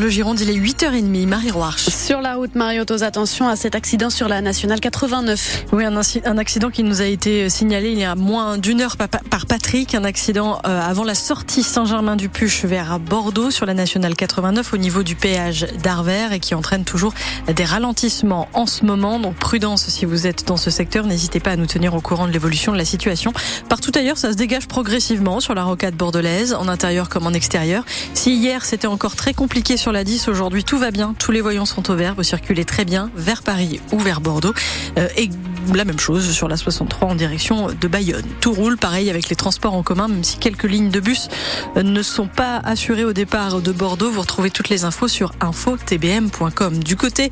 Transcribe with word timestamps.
Bleu 0.00 0.08
Gironde, 0.08 0.40
il 0.40 0.48
est 0.48 0.58
8h30. 0.58 1.26
Marie 1.26 1.50
Roarch. 1.50 1.90
Sur 1.90 2.22
la 2.22 2.36
route, 2.36 2.54
Mariotos, 2.54 3.02
attention 3.02 3.48
à 3.48 3.54
cet 3.54 3.74
accident 3.74 4.08
sur 4.08 4.28
la 4.28 4.40
nationale 4.40 4.80
89. 4.80 5.66
Oui, 5.72 5.84
un, 5.84 6.38
accident 6.38 6.70
qui 6.70 6.84
nous 6.84 7.02
a 7.02 7.04
été 7.04 7.50
signalé 7.50 7.90
il 7.92 7.98
y 7.98 8.04
a 8.04 8.14
moins 8.14 8.56
d'une 8.56 8.80
heure 8.80 8.96
par 8.96 9.44
Patrick. 9.44 9.94
Un 9.94 10.04
accident 10.04 10.58
euh, 10.66 10.80
avant 10.80 11.04
la 11.04 11.14
sortie 11.14 11.62
Saint-Germain-du-Puche 11.62 12.64
vers 12.64 12.98
Bordeaux 12.98 13.50
sur 13.50 13.66
la 13.66 13.74
nationale 13.74 14.16
89 14.16 14.72
au 14.72 14.78
niveau 14.78 15.02
du 15.02 15.16
péage 15.16 15.66
d'Arvers 15.82 16.32
et 16.32 16.40
qui 16.40 16.54
entraîne 16.54 16.84
toujours 16.84 17.12
des 17.54 17.64
ralentissements 17.64 18.48
en 18.54 18.64
ce 18.64 18.86
moment. 18.86 19.18
Donc 19.18 19.34
prudence 19.34 19.86
si 19.88 20.06
vous 20.06 20.26
êtes 20.26 20.48
dans 20.48 20.56
ce 20.56 20.70
secteur. 20.70 21.04
N'hésitez 21.04 21.40
pas 21.40 21.50
à 21.50 21.56
nous 21.56 21.66
tenir 21.66 21.94
au 21.94 22.00
courant 22.00 22.26
de 22.26 22.32
l'évolution 22.32 22.72
de 22.72 22.78
la 22.78 22.86
situation. 22.86 23.34
Partout 23.68 23.92
ailleurs, 23.94 24.16
ça 24.16 24.32
se 24.32 24.38
dégage 24.38 24.66
progressivement 24.66 25.40
sur 25.40 25.54
la 25.54 25.64
rocade 25.64 25.94
bordelaise, 25.94 26.54
en 26.54 26.68
intérieur 26.68 27.10
comme 27.10 27.26
en 27.26 27.34
extérieur. 27.34 27.84
Si 28.14 28.34
hier 28.34 28.64
c'était 28.64 28.86
encore 28.86 29.14
très 29.14 29.34
compliqué 29.34 29.76
sur 29.76 29.89
la 29.92 30.04
10, 30.04 30.28
aujourd'hui 30.28 30.64
tout 30.64 30.78
va 30.78 30.90
bien, 30.90 31.14
tous 31.18 31.32
les 31.32 31.40
voyants 31.40 31.64
sont 31.64 31.90
au 31.90 31.94
vert, 31.94 32.14
vous 32.14 32.22
circulez 32.22 32.64
très 32.64 32.84
bien 32.84 33.10
vers 33.14 33.42
Paris 33.42 33.80
ou 33.92 33.98
vers 33.98 34.20
Bordeaux. 34.20 34.54
Euh, 34.98 35.08
et 35.16 35.28
la 35.74 35.84
même 35.84 35.98
chose 35.98 36.30
sur 36.30 36.48
la 36.48 36.56
63 36.56 37.08
en 37.08 37.14
direction 37.14 37.68
de 37.68 37.88
Bayonne. 37.88 38.24
Tout 38.40 38.52
roule 38.52 38.76
pareil 38.76 39.10
avec 39.10 39.28
les 39.28 39.36
transports 39.36 39.74
en 39.74 39.82
commun, 39.82 40.08
même 40.08 40.24
si 40.24 40.38
quelques 40.38 40.64
lignes 40.64 40.90
de 40.90 41.00
bus 41.00 41.28
ne 41.76 42.02
sont 42.02 42.26
pas 42.26 42.60
assurées 42.64 43.04
au 43.04 43.12
départ 43.12 43.60
de 43.60 43.72
Bordeaux. 43.72 44.10
Vous 44.10 44.20
retrouvez 44.20 44.50
toutes 44.50 44.68
les 44.68 44.84
infos 44.84 45.08
sur 45.08 45.32
infotbm.com. 45.40 46.82
Du 46.82 46.96
côté 46.96 47.30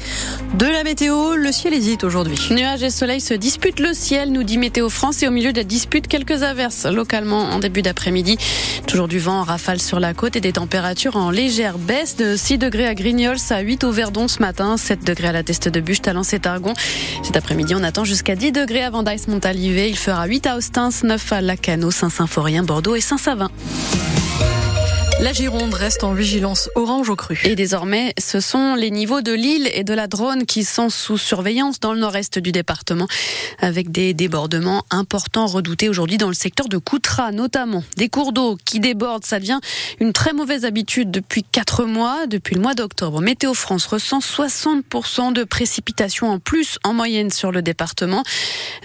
de 0.55 0.67
la 0.67 0.85
météo, 0.85 1.35
le 1.35 1.53
ciel 1.53 1.75
hésite 1.75 2.05
aujourd'hui. 2.05 2.39
Nuages 2.51 2.83
et 2.83 2.91
soleil 2.91 3.21
se 3.21 3.35
disputent 3.35 3.81
le 3.81 3.95
ciel, 3.95 4.33
nous 4.33 4.43
dit 4.43 4.59
Météo 4.59 4.89
France, 4.89 5.23
et 5.23 5.29
au 5.29 5.31
milieu 5.31 5.53
de 5.53 5.59
la 5.59 5.65
dispute, 5.65 6.07
quelques 6.07 6.43
averses 6.43 6.87
localement 6.87 7.45
en 7.51 7.59
début 7.59 7.83
d'après-midi. 7.83 8.39
Toujours 8.87 9.09
du 9.09 9.19
vent 9.19 9.41
en 9.41 9.45
rafale 9.45 9.81
sur 9.81 10.01
la 10.01 10.15
côte 10.15 10.37
et 10.37 10.41
des 10.41 10.53
températures 10.53 11.17
en 11.17 11.31
légère 11.31 11.79
baisse 11.79 12.17
de 12.17 12.37
6 12.37 12.59
degrés 12.59 12.87
à 12.87 12.95
Grignols, 12.95 13.39
à 13.51 13.61
8 13.61 13.85
au 13.85 13.91
Verdon 13.91 14.29
ce 14.29 14.41
matin, 14.41 14.77
7 14.77 15.05
degrés 15.05 15.29
à 15.29 15.33
la 15.33 15.43
Teste 15.43 15.69
de 15.69 15.81
Bûche, 15.81 16.03
Talence 16.03 16.33
et 16.33 16.41
Targon. 16.41 16.75
Cet 17.23 17.37
après-midi, 17.37 17.75
on 17.75 17.83
attend 17.83 18.05
jusqu'à 18.05 18.18
10 18.25 18.53
degrés 18.53 18.83
à 18.83 18.91
Vendaille, 18.91 19.21
Montalivet. 19.29 19.91
Il 19.91 19.97
fera 19.97 20.27
8 20.27 20.47
à 20.47 20.57
Ostens, 20.57 21.03
9 21.05 21.33
à 21.33 21.41
Lacano, 21.41 21.91
Saint-Symphorien, 21.91 22.63
Bordeaux 22.63 22.95
et 22.95 23.01
Saint-Savin. 23.01 23.51
La 25.21 25.33
Gironde 25.33 25.75
reste 25.75 26.05
en 26.05 26.13
vigilance 26.13 26.71
orange 26.77 27.11
au 27.11 27.17
cru. 27.17 27.41
Et 27.43 27.57
désormais, 27.57 28.15
ce 28.21 28.39
sont 28.39 28.77
les 28.77 28.93
niveaux 28.93 29.21
de 29.21 29.33
l'île 29.33 29.69
et 29.75 29.83
de 29.83 29.93
la 29.93 30.07
Drône 30.07 30.47
qui 30.47 30.63
sont 30.63 30.91
sous 30.91 31.19
surveillance 31.19 31.81
dans 31.81 31.93
le 31.93 31.99
nord-est 31.99 32.39
du 32.39 32.53
département, 32.53 33.09
avec 33.59 33.91
des 33.91 34.15
débordements 34.15 34.85
importants 34.91 35.47
redoutés 35.47 35.89
aujourd'hui 35.89 36.19
dans 36.19 36.29
le 36.29 36.35
secteur 36.35 36.69
de 36.69 36.79
Coutras, 36.79 37.33
notamment. 37.33 37.83
Des 37.97 38.09
cours 38.09 38.33
d'eau 38.33 38.57
qui 38.65 38.79
débordent, 38.79 39.25
ça 39.25 39.41
devient 39.41 39.59
une 39.99 40.13
très 40.13 40.33
mauvaise 40.33 40.65
habitude 40.65 41.11
depuis 41.11 41.43
quatre 41.43 41.85
mois, 41.85 42.29
depuis 42.29 42.55
le 42.55 42.61
mois 42.61 42.75
d'octobre. 42.75 43.21
Météo 43.21 43.55
France 43.55 43.87
ressent 43.87 44.21
60% 44.21 45.33
de 45.33 45.43
précipitations 45.43 46.31
en 46.31 46.39
plus 46.39 46.79
en 46.85 46.93
moyenne 46.93 47.33
sur 47.33 47.51
le 47.51 47.61
département. 47.61 48.23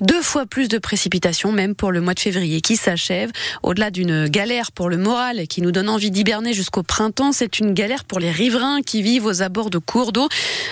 Deux 0.01 0.23
fois 0.23 0.47
plus 0.47 0.67
de 0.67 0.79
précipitations 0.79 1.51
même 1.51 1.75
pour 1.75 1.91
le 1.91 2.01
mois 2.01 2.15
de 2.15 2.19
février 2.19 2.61
qui 2.61 2.75
s'achève. 2.75 3.31
Au-delà 3.61 3.91
d'une 3.91 4.27
galère 4.27 4.71
pour 4.71 4.89
le 4.89 4.97
moral 4.97 5.47
qui 5.47 5.61
nous 5.61 5.71
donne 5.71 5.89
envie 5.89 6.09
d'y 6.09 6.22
hiberner 6.23 6.53
jusqu'au 6.53 6.83
printemps, 6.83 7.33
c'est 7.33 7.59
une 7.59 7.73
galère 7.73 8.05
pour 8.05 8.17
les 8.17 8.31
riverains 8.31 8.81
qui 8.81 9.01
vivent 9.01 9.25
aux 9.25 9.41
abords 9.41 9.69
de 9.69 9.77
cours 9.77 10.13
d'eau. 10.13 10.29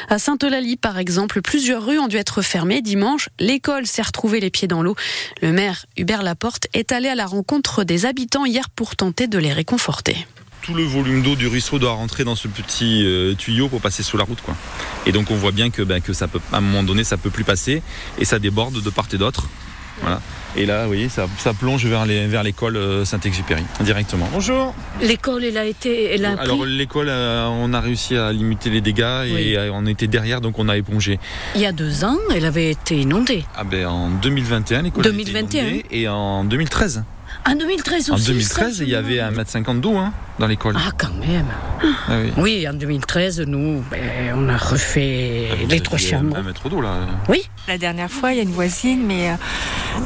À 0.08 0.18
Sainte-Eulalie, 0.18 0.78
par 0.78 0.98
exemple, 0.98 1.42
plusieurs 1.42 1.86
rues 1.86 2.00
ont 2.00 2.08
dû 2.08 2.16
être 2.16 2.42
fermées 2.42 2.82
dimanche. 2.82 3.28
L'école 3.38 3.86
s'est 3.86 4.02
retrouvée 4.02 4.40
les 4.40 4.50
pieds 4.50 4.70
dans 4.70 4.82
l'eau. 4.82 4.96
Le 5.42 5.52
maire 5.52 5.86
Hubert 5.98 6.24
Laporte 6.24 6.68
est 6.72 6.94
allé 6.94 7.10
à 7.10 7.16
la 7.16 7.26
rencontre 7.26 7.84
des 7.84 8.06
habitants 8.06 8.46
hier 8.46 8.70
pour 8.70 8.96
tenter 8.96 9.28
de 9.28 9.38
les 9.38 9.52
réconforter 9.52 10.26
tout 10.62 10.76
le 10.76 10.84
volume 10.84 11.24
d'eau 11.24 11.36
du 11.36 11.48
ruisseau 11.48 11.80
doit 11.80 11.94
rentrer 11.94 12.24
dans 12.24 12.36
ce 12.36 12.48
petit 12.48 13.04
euh, 13.04 13.34
tuyau 13.34 13.68
pour 13.68 13.82
passer 13.82 14.04
sous 14.04 14.16
la 14.16 14.24
route. 14.24 14.42
Quoi. 14.42 14.56
Et 15.08 15.12
donc 15.12 15.32
on 15.32 15.36
voit 15.36 15.52
bien 15.52 15.72
que, 15.72 15.82
ben, 15.82 16.02
que 16.02 16.14
ça 16.14 16.28
peut, 16.28 16.40
à 16.54 16.58
un 16.58 16.62
moment 16.62 16.84
donné, 16.84 17.04
ça 17.04 17.18
peut 17.18 17.32
plus 17.32 17.44
passer 17.44 17.82
et 18.20 18.26
ça 18.26 18.38
déborde 18.38 18.80
de 18.80 18.90
part 18.92 19.08
et 19.12 19.18
d'autre. 19.18 19.48
Voilà. 20.02 20.22
Et 20.58 20.66
là, 20.66 20.82
vous 20.82 20.88
voyez, 20.88 21.08
ça, 21.08 21.28
plonge 21.58 21.86
vers 21.86 22.06
l'école 22.06 22.74
vers 22.74 22.82
euh, 22.82 23.06
Saint-Exupéry 23.06 23.64
directement. 23.80 24.28
Bonjour. 24.34 24.74
L'école, 25.02 25.46
elle 25.46 25.58
a 25.58 25.66
été, 25.66 26.14
elle 26.14 26.26
a 26.26 26.34
Alors 26.40 26.66
l'école, 26.66 27.08
euh, 27.10 27.46
on 27.48 27.74
a 27.74 27.80
réussi 27.80 28.18
à 28.18 28.34
limiter 28.34 28.70
les 28.70 28.82
dégâts 28.82 29.26
et 29.28 29.58
euh, 29.58 29.72
on 29.74 29.86
était 29.86 30.08
derrière, 30.08 30.42
donc 30.42 30.60
on 30.60 30.68
a 30.68 30.76
épongé. 30.76 31.20
Il 31.56 31.62
y 31.62 31.66
a 31.66 31.72
deux 31.72 32.04
ans, 32.04 32.18
elle 32.36 32.46
avait 32.46 32.70
été 32.70 32.98
inondée. 32.98 33.46
Ah 33.56 33.64
ben 33.64 33.86
en 33.88 34.10
2021, 34.10 34.82
l'école 34.82 35.04
2021. 35.04 35.68
été 35.68 35.86
et 35.92 36.10
en 36.10 36.44
2013. 36.44 37.04
En 37.46 37.56
2013 37.56 38.12
aussi 38.12 38.30
En 38.30 38.34
2013, 38.34 38.80
il 38.82 38.90
y 38.90 38.96
avait 38.96 39.18
1m50 39.18 39.80
d'eau 39.80 39.96
hein, 39.96 40.14
dans 40.38 40.48
l'école. 40.48 40.76
Ah, 40.78 40.92
quand 40.96 41.14
même. 41.26 41.46
Ah 42.08 42.18
oui. 42.38 42.68
en 42.68 42.74
2013, 42.74 43.42
nous, 43.42 43.84
ben, 43.90 44.00
on 44.36 44.48
a 44.48 44.58
refait 44.58 45.48
ah, 45.52 45.56
les 45.70 45.80
trois 45.80 45.98
chambres. 45.98 46.38
Un 46.38 46.44
mètre 46.44 46.70
d'eau, 46.70 46.82
là. 46.82 46.98
Oui. 47.30 47.42
La 47.68 47.78
dernière 47.78 48.12
fois, 48.12 48.34
il 48.34 48.38
y 48.38 48.40
a 48.40 48.44
une 48.44 48.52
voisine, 48.52 49.04
mais 49.06 49.32
euh, 49.32 49.36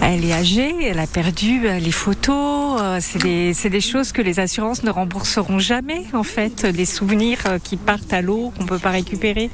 elle 0.01 0.25
est 0.25 0.33
âgée, 0.33 0.75
elle 0.83 0.99
a 0.99 1.07
perdu 1.07 1.67
euh, 1.67 1.79
les 1.79 1.91
photos. 1.91 2.81
Euh, 2.81 2.99
c'est 3.01 3.21
des, 3.21 3.53
des, 3.53 3.81
choses 3.81 4.11
que 4.11 4.21
les 4.21 4.39
assurances 4.39 4.83
ne 4.83 4.89
rembourseront 4.89 5.59
jamais, 5.59 6.03
en 6.13 6.23
fait. 6.23 6.65
Des 6.65 6.85
souvenirs 6.85 7.39
qui 7.63 7.77
partent 7.77 8.13
à 8.13 8.21
l'eau, 8.21 8.51
qu'on 8.55 8.63
ne 8.63 8.69
peut 8.69 8.79
pas 8.79 8.91
récupérer. 8.91 9.49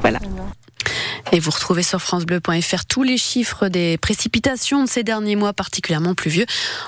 Voilà. 0.00 0.20
Et 1.30 1.40
vous 1.40 1.50
retrouvez 1.50 1.82
sur 1.82 2.00
francebleu.fr 2.00 2.86
tous 2.86 3.02
les 3.02 3.18
chiffres 3.18 3.68
des 3.68 3.98
précipitations 3.98 4.82
de 4.82 4.88
ces 4.88 5.02
derniers 5.02 5.36
mois 5.36 5.52
particulièrement 5.52 6.14
pluvieux 6.14 6.46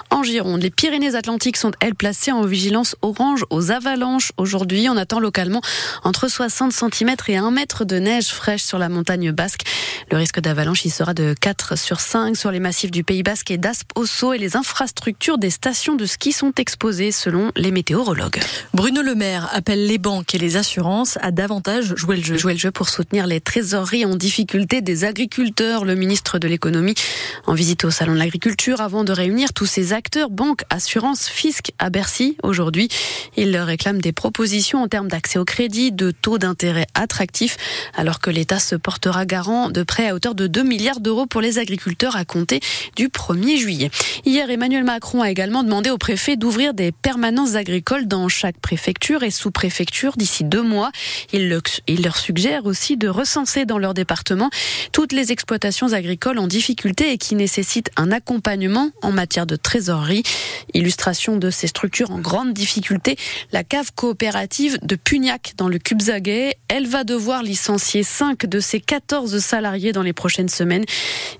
en 0.08 0.22
Gironde. 0.22 0.62
Les 0.62 0.70
Pyrénées-Atlantiques 0.70 1.58
sont 1.58 1.72
elles 1.80 1.94
placées 1.94 2.32
en 2.32 2.42
vigilance 2.46 2.96
orange 3.02 3.44
aux 3.50 3.70
avalanches. 3.70 4.32
Aujourd'hui, 4.38 4.88
on 4.88 4.96
attend 4.96 5.20
localement 5.20 5.60
entre 6.04 6.28
60 6.28 6.72
cm 6.72 7.16
et 7.28 7.36
1 7.36 7.50
mètre 7.50 7.84
de 7.84 7.98
neige 7.98 8.28
fraîche 8.28 8.62
sur 8.62 8.78
la 8.78 8.88
montagne 8.88 9.30
basque. 9.30 9.64
Le 10.10 10.16
risque 10.16 10.40
d'avalanche 10.40 10.86
y 10.86 10.90
sera 10.90 11.12
de 11.12 11.34
4 11.38 11.76
sur 11.76 12.00
5 12.00 12.34
sur 12.34 12.50
les 12.50 12.60
massifs 12.60 12.90
du 12.90 13.04
Pays 13.04 13.22
basque 13.22 13.50
et 13.50 13.58
d'Aspe 13.58 13.92
au 13.94 14.06
Sceau 14.06 14.32
et 14.32 14.38
les 14.38 14.56
infrastructures 14.56 15.36
des 15.36 15.50
stations 15.50 15.96
de 15.96 16.06
ski 16.06 16.32
sont 16.32 16.52
exposées 16.56 17.12
selon 17.12 17.52
les 17.56 17.72
météorologues. 17.72 18.40
Bruno 18.72 19.02
Le 19.02 19.14
Maire 19.14 19.50
appelle 19.52 19.86
les 19.86 19.98
banques 19.98 20.34
et 20.34 20.38
les 20.38 20.56
assurances 20.56 21.18
à 21.20 21.30
davantage 21.30 21.94
jouer 21.94 22.16
le 22.16 22.22
jeu. 22.22 22.38
Jouer 22.38 22.54
le 22.54 22.58
jeu 22.58 22.70
pour 22.70 22.88
soutenir 22.88 23.26
les 23.26 23.42
trésoreries 23.42 24.06
en 24.06 24.16
difficulté 24.16 24.29
des 24.30 25.04
agriculteurs. 25.04 25.84
Le 25.84 25.96
ministre 25.96 26.38
de 26.38 26.46
l'économie 26.46 26.94
en 27.46 27.54
visite 27.54 27.84
au 27.84 27.90
salon 27.90 28.14
de 28.14 28.18
l'agriculture 28.18 28.80
avant 28.80 29.02
de 29.02 29.12
réunir 29.12 29.52
tous 29.52 29.66
ces 29.66 29.92
acteurs, 29.92 30.30
banques, 30.30 30.62
assurances, 30.70 31.28
fisc 31.28 31.72
à 31.80 31.90
Bercy 31.90 32.36
aujourd'hui. 32.44 32.88
Il 33.36 33.50
leur 33.50 33.66
réclame 33.66 34.00
des 34.00 34.12
propositions 34.12 34.82
en 34.82 34.88
termes 34.88 35.08
d'accès 35.08 35.38
au 35.40 35.44
crédit, 35.44 35.90
de 35.90 36.12
taux 36.12 36.38
d'intérêt 36.38 36.86
attractifs, 36.94 37.56
alors 37.96 38.20
que 38.20 38.30
l'État 38.30 38.60
se 38.60 38.76
portera 38.76 39.26
garant 39.26 39.68
de 39.68 39.82
prêts 39.82 40.08
à 40.08 40.14
hauteur 40.14 40.36
de 40.36 40.46
2 40.46 40.62
milliards 40.62 41.00
d'euros 41.00 41.26
pour 41.26 41.40
les 41.40 41.58
agriculteurs 41.58 42.14
à 42.14 42.24
compter 42.24 42.60
du 42.94 43.08
1er 43.08 43.56
juillet. 43.56 43.90
Hier, 44.24 44.48
Emmanuel 44.48 44.84
Macron 44.84 45.22
a 45.22 45.30
également 45.30 45.64
demandé 45.64 45.90
au 45.90 45.98
préfet 45.98 46.36
d'ouvrir 46.36 46.72
des 46.72 46.92
permanences 46.92 47.56
agricoles 47.56 48.06
dans 48.06 48.28
chaque 48.28 48.60
préfecture 48.60 49.24
et 49.24 49.32
sous-préfecture 49.32 50.12
d'ici 50.16 50.44
deux 50.44 50.62
mois. 50.62 50.92
Il 51.32 51.48
leur 51.48 52.16
suggère 52.16 52.66
aussi 52.66 52.96
de 52.96 53.08
recenser 53.08 53.64
dans 53.64 53.78
leur 53.78 53.92
département 53.92 54.19
toutes 54.92 55.12
les 55.12 55.32
exploitations 55.32 55.92
agricoles 55.92 56.38
en 56.38 56.46
difficulté 56.46 57.12
et 57.12 57.18
qui 57.18 57.34
nécessitent 57.34 57.90
un 57.96 58.12
accompagnement 58.12 58.90
en 59.02 59.12
matière 59.12 59.46
de 59.46 59.56
trésorerie. 59.56 60.22
Illustration 60.74 61.36
de 61.36 61.50
ces 61.50 61.66
structures 61.66 62.10
en 62.10 62.18
grande 62.18 62.52
difficulté, 62.52 63.16
la 63.52 63.64
cave 63.64 63.92
coopérative 63.94 64.78
de 64.82 64.96
Pugnac 64.96 65.54
dans 65.56 65.68
le 65.68 65.78
Cubzaguet. 65.78 66.56
Elle 66.68 66.86
va 66.86 67.04
devoir 67.04 67.42
licencier 67.42 68.02
5 68.02 68.46
de 68.46 68.60
ses 68.60 68.80
14 68.80 69.38
salariés 69.38 69.92
dans 69.92 70.02
les 70.02 70.12
prochaines 70.12 70.48
semaines. 70.48 70.84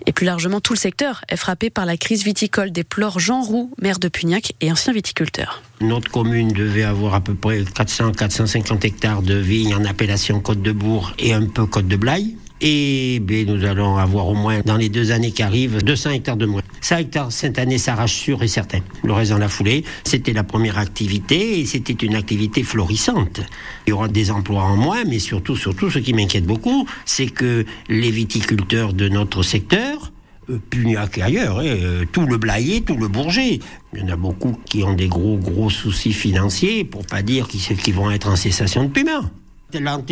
Et 0.06 0.12
plus 0.12 0.26
largement, 0.26 0.60
tout 0.60 0.72
le 0.72 0.78
secteur 0.78 1.22
est 1.28 1.36
frappé 1.36 1.70
par 1.70 1.86
la 1.86 1.96
crise 1.96 2.24
viticole, 2.24 2.72
déplore 2.72 3.18
Jean 3.18 3.42
Roux, 3.42 3.72
maire 3.80 3.98
de 3.98 4.08
Pugnac 4.08 4.52
et 4.60 4.72
ancien 4.72 4.92
viticulteur. 4.92 5.62
Notre 5.80 6.10
commune 6.10 6.52
devait 6.52 6.82
avoir 6.82 7.14
à 7.14 7.20
peu 7.20 7.34
près 7.34 7.62
400-450 7.62 8.86
hectares 8.86 9.22
de 9.22 9.34
vignes 9.34 9.74
en 9.74 9.84
appellation 9.84 10.40
Côte 10.40 10.62
de 10.62 10.72
Bourg 10.72 11.14
et 11.18 11.32
un 11.32 11.46
peu 11.46 11.66
Côte 11.66 11.88
de 11.88 11.96
Blaye. 11.96 12.36
Et 12.60 13.20
ben, 13.20 13.46
nous 13.46 13.64
allons 13.64 13.96
avoir 13.96 14.28
au 14.28 14.34
moins, 14.34 14.60
dans 14.64 14.76
les 14.76 14.90
deux 14.90 15.12
années 15.12 15.30
qui 15.32 15.42
arrivent, 15.42 15.82
200 15.82 16.10
hectares 16.10 16.36
de 16.36 16.46
moins. 16.46 16.62
100 16.82 16.96
hectares 16.98 17.32
cette 17.32 17.58
année 17.58 17.78
s'arrache 17.78 18.14
sûr 18.14 18.42
et 18.42 18.48
certain. 18.48 18.80
Le 19.02 19.12
reste 19.12 19.30
dans 19.30 19.38
la 19.38 19.48
foulée, 19.48 19.84
c'était 20.04 20.34
la 20.34 20.44
première 20.44 20.78
activité 20.78 21.60
et 21.60 21.64
c'était 21.64 21.94
une 21.94 22.14
activité 22.14 22.62
florissante. 22.62 23.40
Il 23.86 23.90
y 23.90 23.92
aura 23.92 24.08
des 24.08 24.30
emplois 24.30 24.62
en 24.62 24.76
moins, 24.76 25.04
mais 25.04 25.18
surtout, 25.18 25.56
surtout, 25.56 25.90
ce 25.90 25.98
qui 25.98 26.12
m'inquiète 26.12 26.44
beaucoup, 26.44 26.86
c'est 27.06 27.28
que 27.28 27.64
les 27.88 28.10
viticulteurs 28.10 28.92
de 28.92 29.08
notre 29.08 29.42
secteur, 29.42 30.12
euh, 30.50 30.58
Pugnac 30.70 31.16
et 31.16 31.22
ailleurs, 31.22 31.60
hein, 31.60 31.64
euh, 31.64 32.04
tout 32.12 32.26
le 32.26 32.36
Blayet, 32.36 32.82
tout 32.82 32.96
le 32.96 33.08
Bourget. 33.08 33.60
Il 33.94 34.00
y 34.00 34.02
en 34.02 34.08
a 34.08 34.16
beaucoup 34.16 34.56
qui 34.66 34.82
ont 34.82 34.94
des 34.94 35.08
gros, 35.08 35.38
gros 35.38 35.70
soucis 35.70 36.12
financiers, 36.12 36.84
pour 36.84 37.06
pas 37.06 37.22
dire 37.22 37.48
qu'ils 37.48 37.94
vont 37.94 38.10
être 38.10 38.28
en 38.28 38.36
cessation 38.36 38.84
de 38.84 38.90
paiement. 38.90 39.22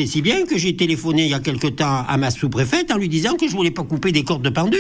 Si 0.06 0.22
bien 0.22 0.44
que 0.46 0.56
j'ai 0.56 0.76
téléphoné 0.76 1.24
il 1.24 1.30
y 1.30 1.34
a 1.34 1.40
quelque 1.40 1.68
temps 1.68 2.04
à 2.06 2.16
ma 2.16 2.30
sous-préfète 2.30 2.90
en 2.90 2.96
lui 2.96 3.08
disant 3.08 3.34
que 3.34 3.48
je 3.48 3.52
voulais 3.56 3.70
pas 3.70 3.82
couper 3.82 4.12
des 4.12 4.24
cordes 4.24 4.42
de 4.42 4.50
pendu. 4.50 4.76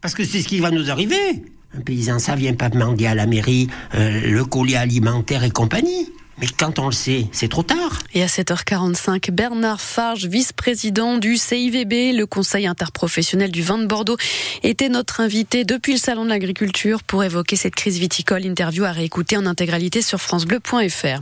Parce 0.00 0.14
que 0.14 0.24
c'est 0.24 0.40
ce 0.40 0.48
qui 0.48 0.60
va 0.60 0.70
nous 0.70 0.90
arriver. 0.90 1.44
Un 1.76 1.80
paysan, 1.82 2.18
ça 2.18 2.34
vient 2.34 2.54
pas 2.54 2.68
demander 2.68 3.06
à 3.06 3.14
la 3.14 3.26
mairie 3.26 3.68
euh, 3.94 4.30
le 4.30 4.44
collier 4.44 4.76
alimentaire 4.76 5.44
et 5.44 5.50
compagnie. 5.50 6.08
Mais 6.40 6.46
quand 6.48 6.78
on 6.78 6.86
le 6.86 6.92
sait, 6.92 7.26
c'est 7.32 7.48
trop 7.48 7.62
tard. 7.62 7.98
Et 8.14 8.22
à 8.22 8.26
7h45, 8.26 9.30
Bernard 9.30 9.80
Farge, 9.80 10.26
vice-président 10.26 11.18
du 11.18 11.36
CIVB, 11.36 12.12
le 12.16 12.24
Conseil 12.24 12.66
interprofessionnel 12.66 13.50
du 13.50 13.62
vin 13.62 13.76
de 13.76 13.86
Bordeaux, 13.86 14.16
était 14.62 14.88
notre 14.88 15.20
invité 15.20 15.64
depuis 15.64 15.92
le 15.92 15.98
Salon 15.98 16.24
de 16.24 16.30
l'Agriculture 16.30 17.02
pour 17.02 17.22
évoquer 17.24 17.56
cette 17.56 17.74
crise 17.74 17.98
viticole. 17.98 18.46
Interview 18.46 18.84
à 18.84 18.92
réécouter 18.92 19.36
en 19.36 19.44
intégralité 19.44 20.00
sur 20.00 20.18
francebleu.fr. 20.18 21.20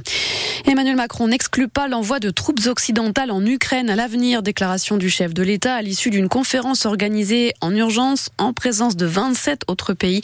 Emmanuel 0.67 0.97
Macron 0.97 1.29
n'exclut 1.29 1.69
pas 1.69 1.89
l'envoi 1.89 2.21
de 2.21 2.31
troupes 2.31 2.67
occidentales 2.67 3.31
en 3.31 3.45
Ukraine 3.45 3.91
à 3.91 3.97
l'avenir, 3.97 4.43
déclaration 4.43 4.97
du 4.97 5.11
chef 5.11 5.35
de 5.35 5.43
l'État 5.43 5.75
à 5.75 5.83
l'issue 5.83 6.11
d'une 6.11 6.29
conférence 6.29 6.87
organisée 6.87 7.55
en 7.61 7.75
urgence 7.75 8.31
en 8.39 8.53
présence 8.53 8.97
de 8.97 9.07
27 9.07 9.63
autres 9.67 9.95
pays. 9.95 10.21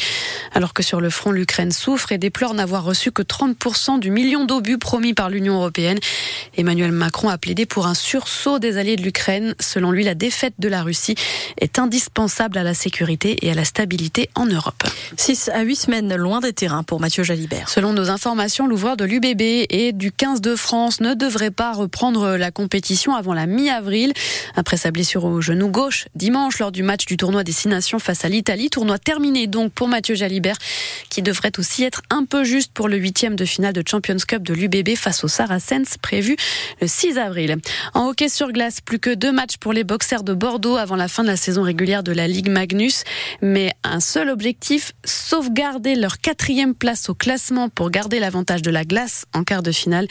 Alors 0.52 0.72
que 0.72 0.82
sur 0.82 1.00
le 1.00 1.10
front, 1.10 1.30
l'Ukraine 1.30 1.72
souffre 1.72 2.12
et 2.12 2.18
déplore 2.18 2.54
n'avoir 2.54 2.84
reçu 2.84 3.10
que 3.10 3.22
30% 3.22 3.98
du 3.98 4.10
million 4.10 4.44
d'obus 4.44 4.78
promis 4.84 5.14
par 5.14 5.30
l'Union 5.30 5.54
européenne. 5.54 5.98
Emmanuel 6.58 6.92
Macron 6.92 7.30
a 7.30 7.38
plaidé 7.38 7.64
pour 7.64 7.86
un 7.86 7.94
sursaut 7.94 8.58
des 8.58 8.76
alliés 8.76 8.96
de 8.96 9.02
l'Ukraine. 9.02 9.54
Selon 9.58 9.90
lui, 9.90 10.04
la 10.04 10.14
défaite 10.14 10.52
de 10.58 10.68
la 10.68 10.82
Russie 10.82 11.14
est 11.58 11.78
indispensable 11.78 12.58
à 12.58 12.62
la 12.62 12.74
sécurité 12.74 13.38
et 13.40 13.50
à 13.50 13.54
la 13.54 13.64
stabilité 13.64 14.28
en 14.34 14.44
Europe. 14.44 14.84
6 15.16 15.48
à 15.54 15.62
8 15.62 15.76
semaines 15.76 16.14
loin 16.14 16.40
des 16.40 16.52
terrains 16.52 16.82
pour 16.82 17.00
Mathieu 17.00 17.24
Jalibert. 17.24 17.70
Selon 17.70 17.94
nos 17.94 18.10
informations, 18.10 18.66
l'ouvreur 18.66 18.98
de 18.98 19.06
l'UBB 19.06 19.66
et 19.70 19.92
du 19.92 20.12
15 20.12 20.42
de 20.42 20.54
France 20.54 21.00
ne 21.00 21.14
devrait 21.14 21.50
pas 21.50 21.72
reprendre 21.72 22.36
la 22.36 22.50
compétition 22.50 23.14
avant 23.14 23.32
la 23.32 23.46
mi-avril. 23.46 24.12
Après 24.54 24.76
sa 24.76 24.90
blessure 24.90 25.24
au 25.24 25.40
genou 25.40 25.68
gauche 25.68 26.08
dimanche 26.14 26.58
lors 26.58 26.72
du 26.72 26.82
match 26.82 27.06
du 27.06 27.16
tournoi 27.16 27.42
Destination 27.42 27.98
face 27.98 28.26
à 28.26 28.28
l'Italie, 28.28 28.68
tournoi 28.68 28.98
terminé 28.98 29.46
donc 29.46 29.72
pour 29.72 29.88
Mathieu 29.88 30.14
Jalibert 30.14 30.58
qui 31.08 31.22
devrait 31.22 31.52
aussi 31.58 31.84
être 31.84 32.02
un 32.10 32.26
peu 32.26 32.44
juste 32.44 32.72
pour 32.74 32.86
le 32.86 32.98
huitième 32.98 33.34
de 33.34 33.46
finale 33.46 33.72
de 33.72 33.82
Champions 33.88 34.16
Cup 34.28 34.42
de 34.42 34.52
l'UBB 34.52 34.73
face 34.96 35.22
aux 35.22 35.28
Saracens 35.28 35.96
prévu 36.02 36.36
le 36.80 36.88
6 36.88 37.16
avril. 37.18 37.56
En 37.94 38.08
hockey 38.08 38.28
sur 38.28 38.50
glace, 38.50 38.80
plus 38.80 38.98
que 38.98 39.14
deux 39.14 39.30
matchs 39.30 39.56
pour 39.56 39.72
les 39.72 39.84
boxers 39.84 40.24
de 40.24 40.34
Bordeaux 40.34 40.76
avant 40.76 40.96
la 40.96 41.06
fin 41.06 41.22
de 41.22 41.28
la 41.28 41.36
saison 41.36 41.62
régulière 41.62 42.02
de 42.02 42.10
la 42.10 42.26
Ligue 42.26 42.48
Magnus, 42.48 43.04
mais 43.40 43.70
un 43.84 44.00
seul 44.00 44.28
objectif, 44.28 44.92
sauvegarder 45.04 45.94
leur 45.94 46.18
quatrième 46.18 46.74
place 46.74 47.08
au 47.08 47.14
classement 47.14 47.68
pour 47.68 47.90
garder 47.90 48.18
l'avantage 48.18 48.62
de 48.62 48.70
la 48.70 48.84
glace 48.84 49.26
en 49.32 49.44
quart 49.44 49.62
de 49.62 49.70
finale. 49.70 50.08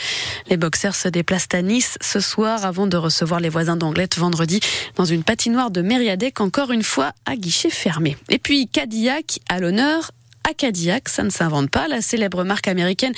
Les 0.50 0.57
boxers 0.57 0.95
se 0.95 1.10
déplacent 1.10 1.50
à 1.54 1.62
Nice 1.62 1.98
ce 2.01 2.21
soir 2.21 2.65
avant 2.65 2.88
de 2.88 2.95
recevoir 2.95 3.42
les 3.42 3.50
voisins 3.50 3.75
d'Anglette 3.75 4.18
vendredi 4.18 4.62
dans 4.95 5.06
une 5.06 5.24
patinoire 5.24 5.71
de 5.71 5.81
Mériadec 5.81 6.39
encore 6.39 6.71
une 6.71 6.83
fois 6.83 7.12
à 7.25 7.36
guichet 7.36 7.69
fermé. 7.69 8.15
Et 8.30 8.39
puis 8.39 8.68
Cadillac 8.68 9.39
à 9.50 9.60
l'honneur 9.60 10.12
à 10.50 10.54
Cadillac. 10.54 11.10
Ça 11.10 11.24
ne 11.24 11.30
s'invente 11.30 11.69
pas. 11.69 11.88
La 11.88 12.01
célèbre 12.01 12.44
marque 12.44 12.68
américaine 12.68 13.13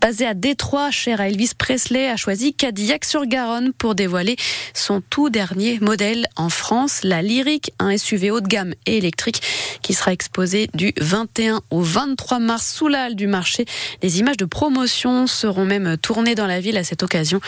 basée 0.00 0.26
à 0.26 0.34
Détroit, 0.34 0.90
chère 0.90 1.20
à 1.20 1.28
Elvis 1.28 1.52
Presley, 1.56 2.08
a 2.08 2.16
choisi 2.16 2.54
Cadillac 2.54 3.04
sur 3.04 3.26
Garonne 3.26 3.72
pour 3.72 3.94
dévoiler 3.94 4.36
son 4.74 5.00
tout 5.00 5.30
dernier 5.30 5.78
modèle 5.80 6.26
en 6.36 6.48
France, 6.48 7.00
la 7.02 7.22
Lyric, 7.22 7.72
un 7.78 7.96
SUV 7.96 8.30
haut 8.30 8.40
de 8.40 8.48
gamme 8.48 8.74
et 8.86 8.98
électrique 8.98 9.42
qui 9.82 9.94
sera 9.94 10.12
exposé 10.12 10.68
du 10.74 10.92
21 11.00 11.60
au 11.70 11.80
23 11.80 12.38
mars 12.38 12.74
sous 12.74 12.88
la 12.88 13.04
halle 13.04 13.16
du 13.16 13.26
marché. 13.26 13.64
Les 14.02 14.20
images 14.20 14.36
de 14.36 14.44
promotion 14.44 15.26
seront 15.26 15.64
même 15.64 15.96
tournées 15.98 16.34
dans 16.34 16.46
la 16.46 16.60
ville 16.60 16.76
à 16.76 16.84
cette 16.84 17.02
occasion. 17.02 17.40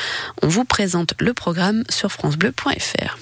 On 0.43 0.49
vous 0.49 0.65
présente 0.65 1.15
le 1.19 1.35
programme 1.35 1.85
sur 1.89 2.13
francebleu.fr. 2.13 3.15